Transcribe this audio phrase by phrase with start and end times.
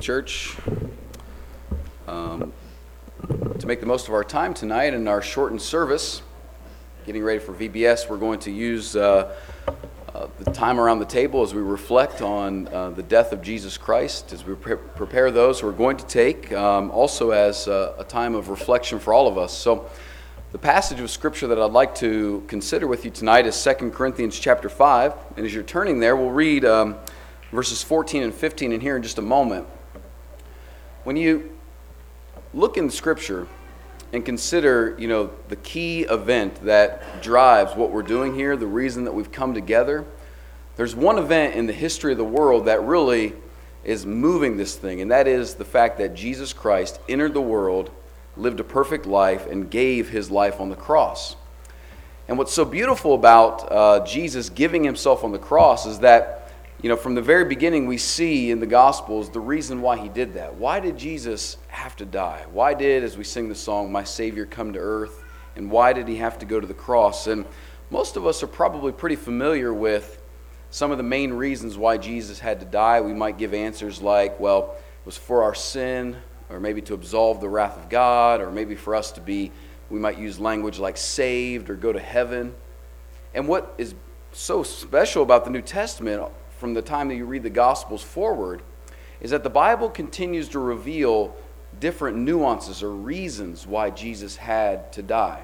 [0.00, 0.56] church.
[2.08, 2.52] Um,
[3.58, 6.22] to make the most of our time tonight in our shortened service,
[7.04, 9.36] getting ready for VBS, we're going to use uh,
[10.14, 13.76] uh, the time around the table as we reflect on uh, the death of Jesus
[13.76, 18.04] Christ, as we pre- prepare those who are going to take, um, also as a
[18.08, 19.52] time of reflection for all of us.
[19.52, 19.90] So,
[20.52, 24.36] the passage of scripture that I'd like to consider with you tonight is 2 Corinthians
[24.36, 25.14] chapter 5.
[25.36, 26.96] And as you're turning there, we'll read um,
[27.52, 29.68] verses 14 and 15 in here in just a moment.
[31.02, 31.56] When you
[32.52, 33.46] look in Scripture
[34.12, 39.04] and consider, you know, the key event that drives what we're doing here, the reason
[39.04, 40.04] that we've come together,
[40.76, 43.32] there's one event in the history of the world that really
[43.82, 47.90] is moving this thing, and that is the fact that Jesus Christ entered the world,
[48.36, 51.34] lived a perfect life, and gave his life on the cross.
[52.28, 56.39] And what's so beautiful about uh, Jesus giving himself on the cross is that
[56.82, 60.08] you know, from the very beginning, we see in the Gospels the reason why he
[60.08, 60.54] did that.
[60.54, 62.46] Why did Jesus have to die?
[62.52, 65.22] Why did, as we sing the song, My Savior come to earth?
[65.56, 67.26] And why did he have to go to the cross?
[67.26, 67.44] And
[67.90, 70.22] most of us are probably pretty familiar with
[70.70, 73.00] some of the main reasons why Jesus had to die.
[73.02, 76.16] We might give answers like, well, it was for our sin,
[76.48, 79.52] or maybe to absolve the wrath of God, or maybe for us to be,
[79.90, 82.54] we might use language like saved or go to heaven.
[83.34, 83.94] And what is
[84.32, 86.22] so special about the New Testament
[86.60, 88.62] from the time that you read the Gospels forward
[89.20, 91.34] is that the Bible continues to reveal
[91.80, 95.42] different nuances or reasons why Jesus had to die.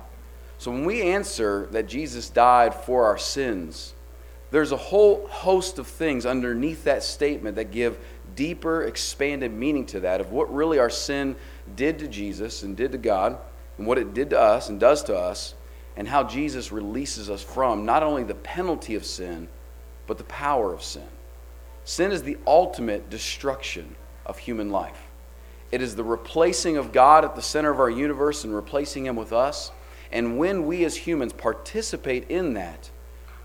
[0.59, 3.95] So when we answer that Jesus died for our sins,
[4.51, 7.99] there's a whole host of things underneath that statement that give
[8.35, 11.35] deeper, expanded meaning to that of what really our sin
[11.75, 13.39] did to Jesus and did to God,
[13.79, 15.55] and what it did to us and does to us,
[15.97, 19.49] and how Jesus releases us from not only the penalty of sin,
[20.07, 21.07] but the power of sin.
[21.85, 25.07] Sin is the ultimate destruction of human life.
[25.71, 29.17] It is the replacing of God at the center of our universe and replacing Him
[29.17, 29.71] with us.
[30.13, 32.91] And when we as humans participate in that,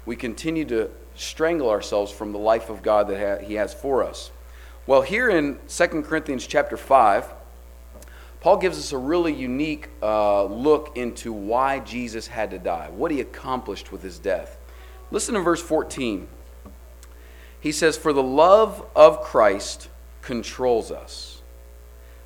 [0.05, 4.31] we continue to strangle ourselves from the life of God that He has for us.
[4.87, 7.31] Well, here in 2 Corinthians chapter 5,
[8.41, 13.11] Paul gives us a really unique uh, look into why Jesus had to die, what
[13.11, 14.57] he accomplished with his death.
[15.11, 16.27] Listen to verse 14.
[17.61, 19.87] He says, For the love of Christ
[20.21, 21.41] controls us,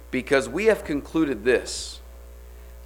[0.09, 1.99] because we have concluded this,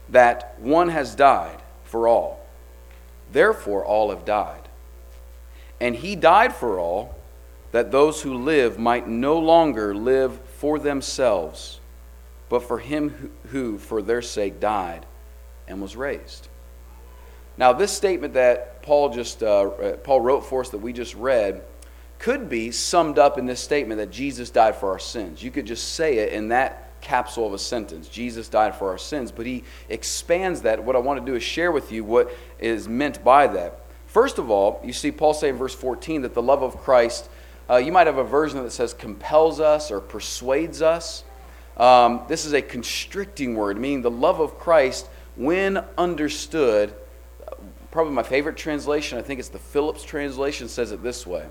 [0.09, 2.45] that one has died for all.
[3.31, 4.67] Therefore, all have died.
[5.79, 7.15] And he died for all,
[7.71, 11.79] that those who live might no longer live for themselves,
[12.49, 15.05] but for him who, for their sake, died
[15.67, 16.47] and was raised.
[17.57, 19.69] Now, this statement that Paul just uh,
[20.03, 21.61] Paul wrote for us that we just read
[22.19, 25.41] could be summed up in this statement that Jesus died for our sins.
[25.41, 28.97] You could just say it in that capsule of a sentence Jesus died for our
[28.97, 30.83] sins, but he expands that.
[30.83, 32.29] What I want to do is share with you what
[32.59, 33.79] is meant by that.
[34.05, 37.29] First of all, you see Paul say in verse 14 that the love of Christ,
[37.69, 41.23] uh, you might have a version that says compels us or persuades us.
[41.77, 46.93] Um, this is a constricting word, meaning the love of Christ, when understood,
[47.91, 51.45] probably my favorite translation, I think it's the Phillips translation, says it this way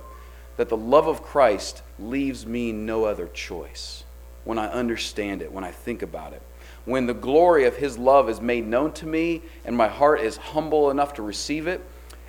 [0.59, 4.05] that the love of Christ leaves me no other choice
[4.45, 6.43] when I understand it, when I think about it.
[6.85, 10.37] When the glory of His love is made known to me and my heart is
[10.37, 11.81] humble enough to receive it,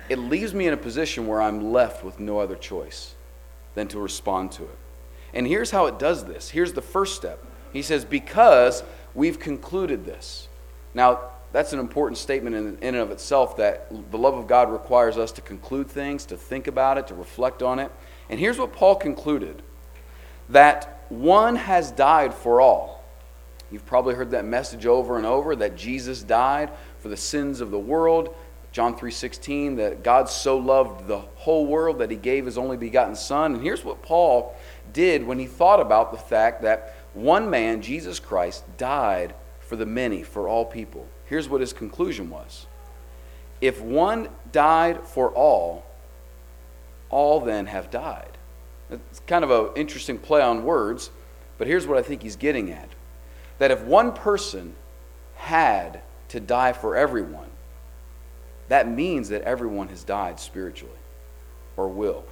[0.08, 3.14] it leaves me in a position where I'm left with no other choice
[3.74, 4.78] than to respond to it.
[5.34, 6.50] And here's how it does this.
[6.50, 7.44] Here's the first step.
[7.72, 10.48] He says, Because we've concluded this.
[10.94, 15.18] Now, that's an important statement in, and of itself that the love of God requires
[15.18, 17.90] us to conclude things, to think about it, to reflect on it.
[18.30, 19.62] And here's what Paul concluded
[20.48, 23.04] that one has died for all.
[23.70, 27.70] You've probably heard that message over and over that Jesus died for the sins of
[27.70, 28.34] the world.
[28.72, 33.16] John 3:16 that God so loved the whole world that he gave his only begotten
[33.16, 33.54] son.
[33.54, 34.54] And here's what Paul
[34.92, 39.86] did when he thought about the fact that one man, Jesus Christ, died for the
[39.86, 41.06] many, for all people.
[41.26, 42.66] Here's what his conclusion was.
[43.60, 45.84] If one died for all,
[47.10, 48.38] all then have died.
[48.90, 51.10] It's kind of an interesting play on words,
[51.58, 52.88] but here's what I think he's getting at
[53.58, 54.74] that if one person
[55.36, 57.50] had to die for everyone,
[58.68, 60.96] that means that everyone has died spiritually
[61.76, 62.24] or will.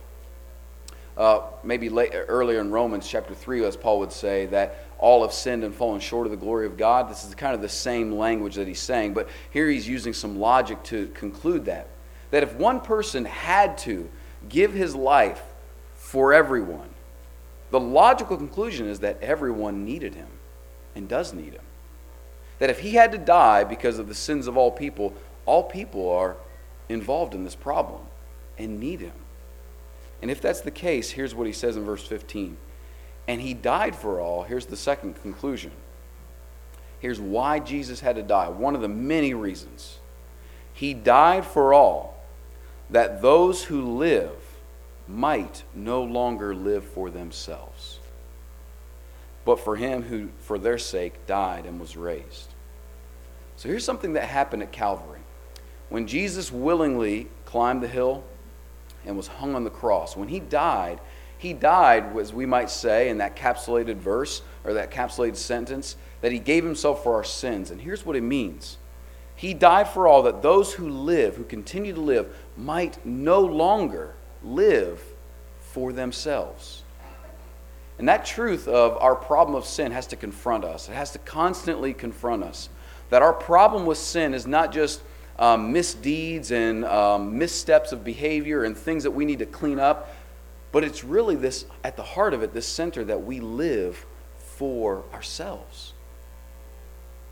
[1.18, 5.32] Uh, maybe late, earlier in Romans chapter 3, as Paul would say, that all have
[5.32, 7.10] sinned and fallen short of the glory of God.
[7.10, 10.38] This is kind of the same language that he's saying, but here he's using some
[10.38, 11.88] logic to conclude that.
[12.30, 14.08] That if one person had to
[14.48, 15.42] give his life
[15.94, 16.88] for everyone,
[17.70, 20.28] the logical conclusion is that everyone needed him
[20.94, 21.62] and does need him.
[22.58, 25.14] That if he had to die because of the sins of all people,
[25.46, 26.36] all people are
[26.88, 28.00] involved in this problem
[28.56, 29.12] and need him.
[30.20, 32.56] And if that's the case, here's what he says in verse 15.
[33.28, 34.42] And he died for all.
[34.42, 35.70] Here's the second conclusion.
[36.98, 38.48] Here's why Jesus had to die.
[38.48, 39.98] One of the many reasons.
[40.72, 42.22] He died for all,
[42.90, 44.37] that those who live
[45.08, 47.98] might no longer live for themselves,
[49.44, 52.48] but for him who, for their sake, died and was raised.
[53.56, 55.20] So here's something that happened at Calvary.
[55.88, 58.22] When Jesus willingly climbed the hill
[59.06, 61.00] and was hung on the cross, when he died,
[61.38, 66.32] he died, as we might say in that capsulated verse or that capsulated sentence, that
[66.32, 67.70] he gave himself for our sins.
[67.70, 68.76] And here's what it means
[69.36, 74.14] He died for all, that those who live, who continue to live, might no longer
[74.54, 75.02] live
[75.60, 76.82] for themselves.
[77.98, 80.88] And that truth of our problem of sin has to confront us.
[80.88, 82.68] It has to constantly confront us.
[83.10, 85.02] That our problem with sin is not just
[85.38, 90.14] um, misdeeds and um, missteps of behavior and things that we need to clean up,
[90.72, 94.04] but it's really this, at the heart of it, this center that we live
[94.36, 95.92] for ourselves.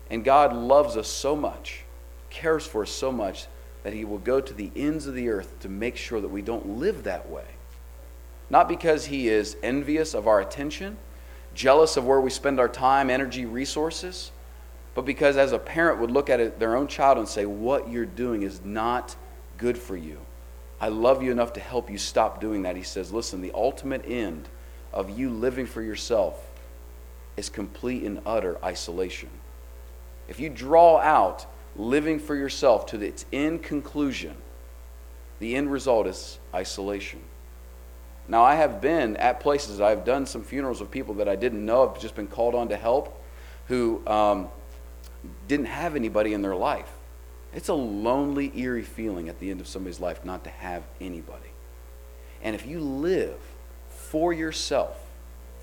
[0.09, 1.83] And God loves us so much,
[2.29, 3.47] cares for us so much,
[3.83, 6.41] that He will go to the ends of the earth to make sure that we
[6.41, 7.45] don't live that way.
[8.49, 10.97] Not because He is envious of our attention,
[11.53, 14.31] jealous of where we spend our time, energy, resources,
[14.97, 17.89] but because as a parent would look at it, their own child and say, What
[17.89, 19.15] you're doing is not
[19.57, 20.17] good for you.
[20.81, 22.75] I love you enough to help you stop doing that.
[22.75, 24.49] He says, Listen, the ultimate end
[24.91, 26.43] of you living for yourself
[27.35, 29.29] is complete and utter isolation.
[30.27, 31.45] If you draw out
[31.77, 34.35] living for yourself to its end conclusion,
[35.39, 37.19] the end result is isolation.
[38.27, 41.65] Now, I have been at places, I've done some funerals of people that I didn't
[41.65, 43.23] know, I've just been called on to help,
[43.67, 44.49] who um,
[45.47, 46.91] didn't have anybody in their life.
[47.53, 51.49] It's a lonely, eerie feeling at the end of somebody's life not to have anybody.
[52.41, 53.39] And if you live
[53.89, 55.06] for yourself,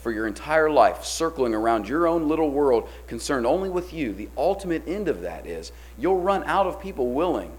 [0.04, 4.28] for your entire life, circling around your own little world, concerned only with you, the
[4.36, 7.50] ultimate end of that is you'll run out of people willing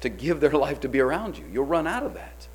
[0.00, 1.44] to give their life to be around you.
[1.52, 2.48] You'll run out of that.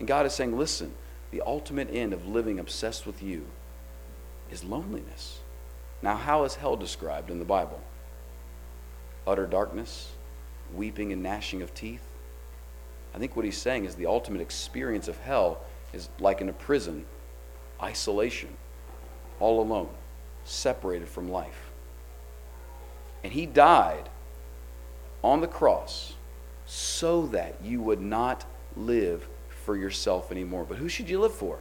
[0.00, 0.92] And God is saying, listen,
[1.30, 3.46] the ultimate end of living obsessed with you
[4.50, 5.38] is loneliness.
[6.02, 7.80] Now, how is hell described in the Bible?
[9.28, 10.10] Utter darkness,
[10.74, 12.02] weeping and gnashing of teeth.
[13.14, 15.60] I think what he's saying is the ultimate experience of hell
[15.92, 17.06] is like in a prison
[17.80, 18.48] isolation,
[19.42, 19.88] all alone,
[20.44, 21.70] separated from life.
[23.24, 24.08] And he died
[25.22, 26.14] on the cross
[26.64, 28.44] so that you would not
[28.76, 29.28] live
[29.64, 30.64] for yourself anymore.
[30.66, 31.58] But who should you live for?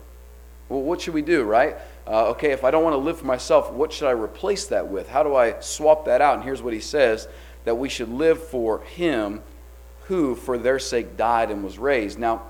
[0.70, 1.76] Well, what should we do, right?
[2.08, 4.88] Uh, okay, if I don't want to live for myself, what should I replace that
[4.88, 5.10] with?
[5.10, 6.36] How do I swap that out?
[6.36, 7.28] And here's what he says
[7.66, 9.42] that we should live for him
[10.06, 12.18] who, for their sake, died and was raised.
[12.18, 12.44] Now,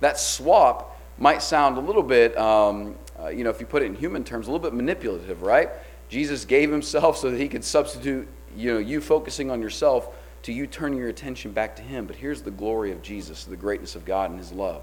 [0.00, 3.86] that swap might sound a little bit, um, uh, you know, if you put it
[3.86, 5.70] in human terms, a little bit manipulative, right?
[6.08, 10.08] Jesus gave himself so that he could substitute, you know, you focusing on yourself
[10.42, 12.06] to you turning your attention back to him.
[12.06, 14.82] But here's the glory of Jesus, the greatness of God and his love.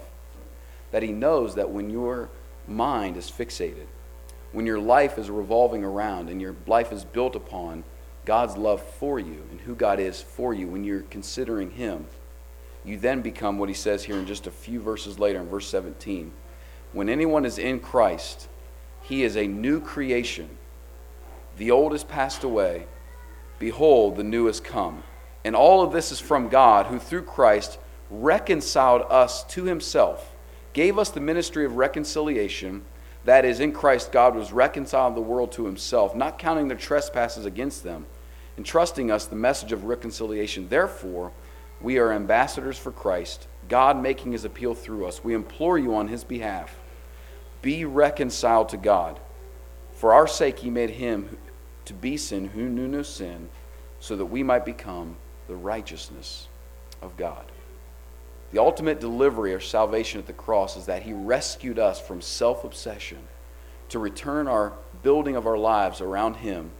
[0.92, 2.28] That he knows that when your
[2.68, 3.86] mind is fixated,
[4.52, 7.84] when your life is revolving around and your life is built upon
[8.24, 12.06] God's love for you and who God is for you, when you're considering Him,
[12.84, 15.68] you then become what He says here in just a few verses later in verse
[15.68, 16.32] 17.
[16.96, 18.48] When anyone is in Christ,
[19.02, 20.48] he is a new creation.
[21.58, 22.86] The old has passed away.
[23.58, 25.02] Behold, the new has come.
[25.44, 27.78] And all of this is from God, who through Christ
[28.10, 30.34] reconciled us to himself,
[30.72, 32.86] gave us the ministry of reconciliation.
[33.26, 37.44] That is, in Christ, God was reconciling the world to himself, not counting their trespasses
[37.44, 38.06] against them
[38.56, 40.66] entrusting us the message of reconciliation.
[40.70, 41.30] Therefore,
[41.82, 45.22] we are ambassadors for Christ, God making his appeal through us.
[45.22, 46.74] We implore you on his behalf
[47.62, 49.18] be reconciled to God.
[49.92, 51.36] For our sake, he made him
[51.86, 53.48] to be sin who knew no sin,
[54.00, 55.16] so that we might become
[55.48, 56.48] the righteousness
[57.00, 57.44] of God.
[58.52, 62.64] The ultimate delivery or salvation at the cross is that he rescued us from self
[62.64, 63.18] obsession
[63.88, 64.72] to return our
[65.02, 66.70] building of our lives around him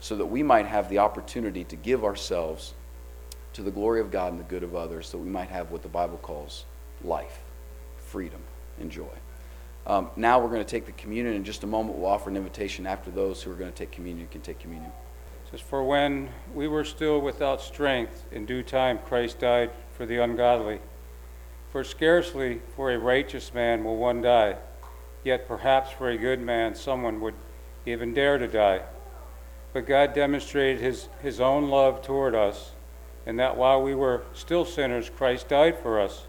[0.00, 2.74] so that we might have the opportunity to give ourselves
[3.54, 5.82] to the glory of God and the good of others, so we might have what
[5.82, 6.64] the Bible calls
[7.02, 7.40] life,
[7.96, 8.40] freedom,
[8.78, 9.04] and joy.
[9.86, 11.34] Um, now we're going to take the communion.
[11.34, 13.92] In just a moment, we'll offer an invitation after those who are going to take
[13.92, 14.90] communion can take communion.
[14.90, 20.04] It says, For when we were still without strength, in due time Christ died for
[20.04, 20.80] the ungodly.
[21.70, 24.56] For scarcely for a righteous man will one die
[25.26, 27.34] Yet perhaps for a good man, someone would
[27.84, 28.82] even dare to die.
[29.72, 32.70] But God demonstrated his, his own love toward us,
[33.26, 36.28] and that while we were still sinners, Christ died for us.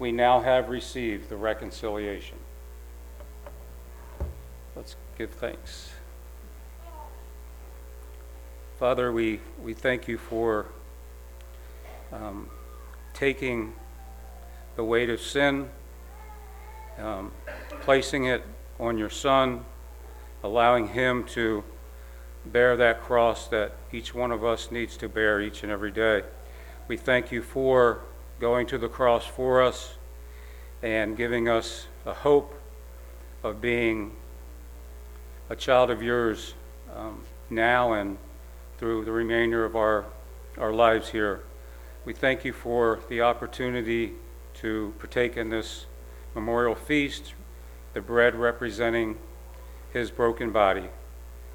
[0.00, 2.38] we now have received the reconciliation.
[4.74, 5.90] Let's give thanks.
[8.78, 10.64] Father, we, we thank you for
[12.10, 12.48] um,
[13.12, 13.74] taking
[14.76, 15.68] the weight of sin,
[16.98, 17.30] um,
[17.82, 18.42] placing it
[18.78, 19.66] on your Son,
[20.42, 21.62] allowing Him to
[22.46, 26.22] bear that cross that each one of us needs to bear each and every day.
[26.88, 28.00] We thank you for
[28.40, 29.96] going to the cross for us
[30.82, 32.58] and giving us a hope
[33.42, 34.12] of being
[35.50, 36.54] a child of yours
[36.96, 38.16] um, now and
[38.78, 40.06] through the remainder of our,
[40.56, 41.42] our lives here.
[42.06, 44.14] We thank you for the opportunity
[44.54, 45.84] to partake in this
[46.34, 47.34] memorial feast,
[47.92, 49.18] the bread representing
[49.92, 50.88] his broken body.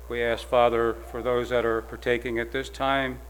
[0.07, 3.21] We ask, Father, for those that are partaking at this time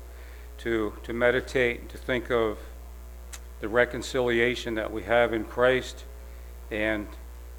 [0.58, 2.58] to, to meditate, to think of
[3.62, 6.06] the reconciliation that we have in Christ,
[6.72, 7.08] and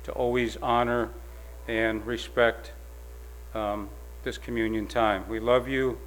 [0.04, 1.10] to always honor
[1.68, 2.72] and respect
[3.54, 3.88] um,
[4.22, 5.28] this communion time.
[5.28, 5.98] We love you.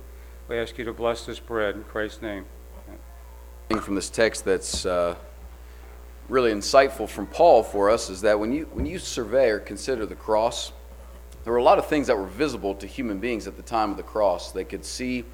[0.47, 2.45] We ask you to bless this bread in Christ's name.
[3.81, 5.15] From this text that's uh,
[6.27, 10.05] really insightful from Paul for us is that when you, when you survey or consider
[10.05, 10.71] the cross,
[11.43, 13.91] there were a lot of things that were visible to human beings at the time
[13.91, 14.51] of the cross.
[14.51, 15.25] They could see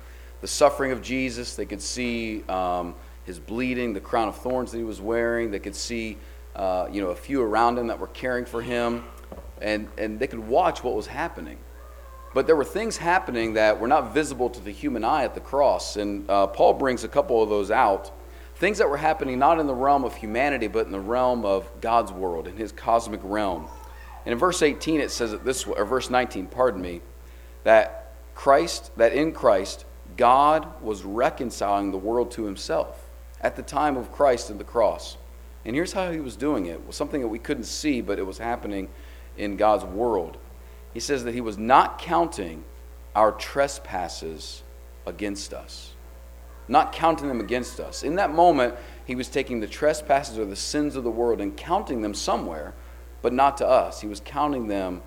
[0.42, 4.78] the suffering of Jesus, they could see um, his bleeding, the crown of thorns that
[4.78, 6.18] he was wearing, they could see
[6.56, 9.04] uh, you know, a few around him that were caring for him,
[9.62, 11.58] and, and they could watch what was happening.
[12.34, 15.42] But there were things happening that were not visible to the human eye at the
[15.42, 15.96] cross.
[15.96, 18.12] And uh, Paul brings a couple of those out.
[18.56, 21.70] Things that were happening not in the realm of humanity, but in the realm of
[21.82, 23.68] God's world, in his cosmic realm.
[24.26, 27.02] And in verse 18, it says it this way, or verse 19, pardon me,
[27.64, 29.86] that Christ, that in Christ,
[30.18, 33.05] God was reconciling the world to himself
[33.42, 35.18] at the time of Christ and the cross.
[35.66, 36.74] And here's how he was doing it.
[36.74, 38.90] It was something that we couldn't see, but it was happening
[39.38, 40.38] in God's world
[40.96, 42.64] he says that he was not counting
[43.16, 44.64] our trespasses
[45.06, 45.92] against us,
[46.70, 48.02] not counting them against us.
[48.02, 48.76] In that moment,
[49.06, 52.74] he was taking the trespasses or the sins of the world and counting them somewhere,
[53.22, 54.00] but not to us.
[54.00, 55.02] He was counting them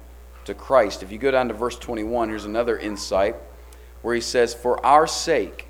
[0.45, 1.03] to Christ.
[1.03, 3.37] If you go down to verse 21, here's another insight
[4.03, 5.68] where he says, For our sake,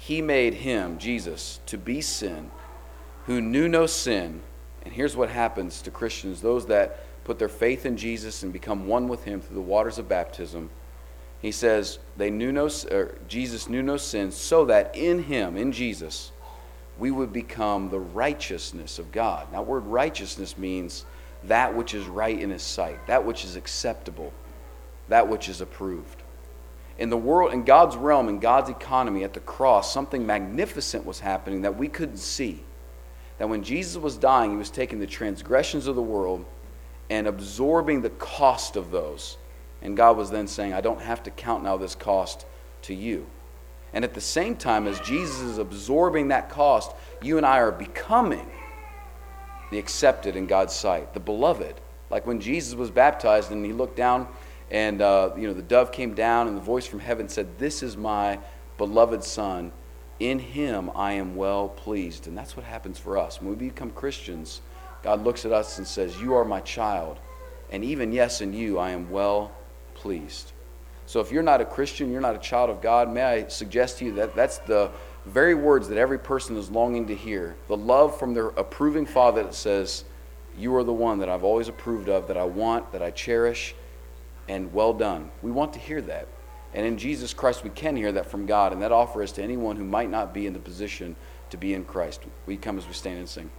[0.00, 2.50] he made him, Jesus, to be sin,
[3.26, 4.40] who knew no sin.
[4.82, 8.86] And here's what happens to Christians those that put their faith in Jesus and become
[8.86, 10.70] one with him through the waters of baptism,
[11.42, 15.72] he says they knew no er, Jesus knew no sin so that in him, in
[15.72, 16.30] Jesus,
[16.96, 19.52] we would become the righteousness of God.
[19.52, 21.04] Now word righteousness means
[21.44, 24.32] that which is right in his sight, that which is acceptable,
[25.08, 26.17] that which is approved.
[26.98, 31.20] In the world, in God's realm, in God's economy, at the cross, something magnificent was
[31.20, 32.62] happening that we couldn't see.
[33.38, 36.44] That when Jesus was dying, he was taking the transgressions of the world
[37.08, 39.38] and absorbing the cost of those.
[39.80, 42.46] And God was then saying, I don't have to count now this cost
[42.82, 43.26] to you.
[43.92, 47.72] And at the same time, as Jesus is absorbing that cost, you and I are
[47.72, 48.50] becoming
[49.70, 51.80] the accepted in God's sight, the beloved.
[52.10, 54.28] Like when Jesus was baptized and he looked down,
[54.70, 57.82] and uh, you know the dove came down, and the voice from heaven said, "This
[57.82, 58.38] is my
[58.76, 59.72] beloved Son.
[60.20, 63.90] In him I am well pleased." And that's what happens for us when we become
[63.90, 64.60] Christians.
[65.02, 67.18] God looks at us and says, You are my child.
[67.70, 69.52] And even, yes, in you, I am well
[69.94, 70.52] pleased.
[71.06, 73.98] So if you're not a Christian, you're not a child of God, may I suggest
[73.98, 74.90] to you that that's the
[75.26, 77.56] very words that every person is longing to hear.
[77.68, 80.04] The love from their approving Father that says,
[80.56, 83.74] You are the one that I've always approved of, that I want, that I cherish,
[84.48, 85.30] and well done.
[85.42, 86.28] We want to hear that.
[86.74, 89.42] And in Jesus Christ, we can hear that from God, and that offer is to
[89.42, 91.16] anyone who might not be in the position
[91.50, 92.20] to be in Christ.
[92.46, 93.50] We come as we stand and sing.